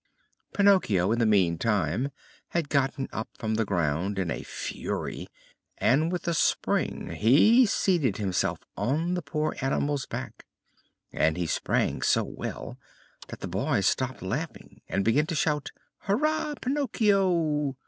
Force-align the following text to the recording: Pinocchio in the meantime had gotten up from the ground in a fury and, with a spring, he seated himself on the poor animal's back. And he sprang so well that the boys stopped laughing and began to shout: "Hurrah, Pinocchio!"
Pinocchio 0.51 1.11
in 1.11 1.19
the 1.19 1.27
meantime 1.27 2.09
had 2.47 2.69
gotten 2.69 3.07
up 3.13 3.29
from 3.37 3.53
the 3.53 3.65
ground 3.65 4.17
in 4.17 4.31
a 4.31 4.41
fury 4.41 5.27
and, 5.77 6.11
with 6.11 6.27
a 6.27 6.33
spring, 6.33 7.11
he 7.11 7.67
seated 7.67 8.17
himself 8.17 8.61
on 8.75 9.13
the 9.13 9.21
poor 9.21 9.55
animal's 9.61 10.07
back. 10.07 10.47
And 11.13 11.37
he 11.37 11.45
sprang 11.45 12.01
so 12.01 12.23
well 12.23 12.79
that 13.27 13.41
the 13.41 13.47
boys 13.47 13.85
stopped 13.85 14.23
laughing 14.23 14.81
and 14.89 15.05
began 15.05 15.27
to 15.27 15.35
shout: 15.35 15.69
"Hurrah, 15.99 16.55
Pinocchio!" 16.59 17.75